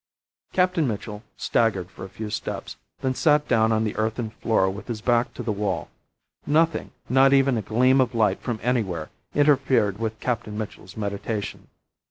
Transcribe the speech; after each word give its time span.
Captain 0.51 0.87
Mitchell 0.87 1.21
staggered 1.37 1.91
for 1.91 2.03
a 2.03 2.09
few 2.09 2.31
steps, 2.31 2.75
then 3.01 3.13
sat 3.13 3.47
down 3.47 3.71
on 3.71 3.83
the 3.83 3.95
earthen 3.97 4.31
floor 4.31 4.67
with 4.67 4.87
his 4.87 4.99
back 4.99 5.31
to 5.35 5.43
the 5.43 5.51
wall. 5.51 5.89
Nothing, 6.47 6.89
not 7.07 7.33
even 7.33 7.55
a 7.55 7.61
gleam 7.61 8.01
of 8.01 8.15
light 8.15 8.39
from 8.41 8.59
anywhere, 8.63 9.11
interfered 9.35 9.99
with 9.99 10.19
Captain 10.19 10.57
Mitchell's 10.57 10.97
meditation. 10.97 11.67